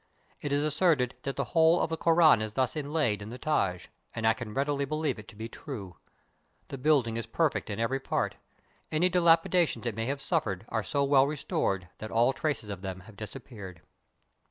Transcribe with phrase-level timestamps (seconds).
[0.41, 3.85] It is asserted that the whole of the Koran is thus inlaid, in the Taj,
[4.15, 5.95] and I can readily beUeve it to be true.
[6.69, 8.35] The 122 THE TAJ MAHAL building is perfect in every part.
[8.91, 13.01] Any dilapidations it may have suffered are so well restored that all traces of them
[13.01, 13.83] have disappeared.